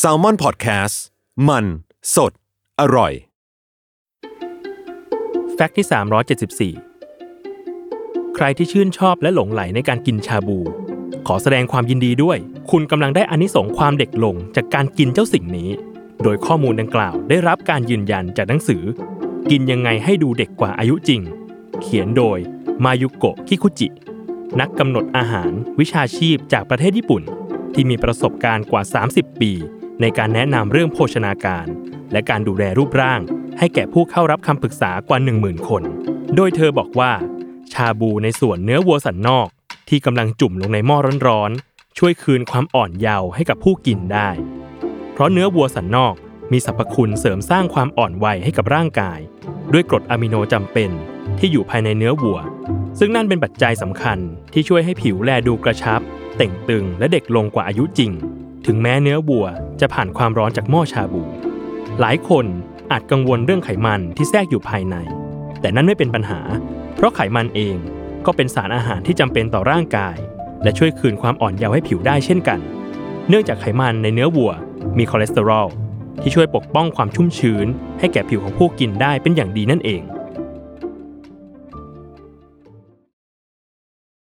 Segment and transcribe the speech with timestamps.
[0.00, 0.96] s a l ม o n PODCAST
[1.48, 1.64] มัน
[2.14, 2.32] สด
[2.80, 3.12] อร่อย
[5.54, 5.86] แฟกต์ที่
[6.70, 10.58] 374 ใครที่ชื่นชอบและหลงไหลในการกินชาบู
[11.26, 12.38] ขอแสดงความยินดีด้วย
[12.70, 15.70] คุณกำลังได้อานิสงส์ความเด็กลงจากการกินเจ้าสิ่งนี้
[16.22, 18.82] โดยข้อมูลดังกล่าวได้รับการยืนยันจากหนังสือ
[19.50, 21.20] กินยังไงให้ดูเด็กกว่าอายุจริง
[21.82, 22.38] เขียนโดย
[22.84, 23.88] มายุโกะคิคุจิ
[24.60, 25.50] นักกำหนดอาหาร
[25.80, 27.24] วิชาชีพจากประเทศญี่ปุ่น
[27.74, 28.82] ที่มีประสบการณ์กว่า
[29.12, 29.52] 30 ปี
[30.00, 31.66] ในการแนะนำเรื่องโภชนาการ
[32.12, 33.20] และการดูแลรูปร่าง
[33.58, 35.82] ให้แก่ผู้เข้ารับคำปรึกษากว่า 10,000 คน
[36.36, 37.12] โดยเธอบอกว่า
[37.72, 39.48] ชาบูในส่วนเนื้อวัวสันนอก
[39.88, 44.28] ที่กำลังจุ่มลงในหม้อร้อนๆ ช่วยคืนความอ่อนเยาว์ให้กับผู้กินได้
[45.12, 46.14] เพราะเนื้อวัวสันนอก
[46.52, 49.18] มีสรรพคุณเสริมสร้างความอ่อนวัยให้กับร่างกาย
[49.72, 50.90] ด้วยกรดอะมิโนจำเป็น
[51.38, 52.38] ที่อยู่ภายในเนื้อวัว
[52.98, 54.18] ซึ่งนั่นเป็นปัจจัยสำคัญ
[54.52, 56.00] ที่ช่วยให้ผิวแลดูกระชับ
[56.42, 58.12] เต่งตึงและเด็กลงกว่าอายุจริง
[58.66, 59.46] ถึงแม้เนื้อวัว
[59.80, 61.22] จะผ่านความร้อนจากหม้อชาบู
[62.00, 62.46] หลายคน
[62.92, 64.96] อาจกังวลเรื่องไขมันที่แทรกอยู่ภายใน
[65.60, 66.40] แต่นั่นไม่เป็นปัญหา
[66.96, 67.76] เพราะไขมันเอง
[68.26, 70.16] ก็เป็นสารอาหารที่จำเป็นต่อร่างกาย
[70.62, 72.58] และช่วยคืนความอ่อนเยาว์ให้ผิวได้เช่นกัน
[73.28, 74.52] เนื่องจากไขมันในเนื้อวัว
[74.98, 75.68] มีคอเลสเตอรอล
[76.22, 77.66] ที่ช่วยปกป้องความชุ่มชื้น
[77.98, 80.02] ให้แก่ผิวของผู้กินได้เป็นอย่างดีนั่นเอง